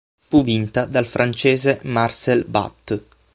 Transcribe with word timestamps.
Fu 0.17 0.41
vinta 0.41 0.85
dal 0.85 1.05
francese 1.05 1.79
Marcel 1.83 2.45
Bat. 2.45 3.03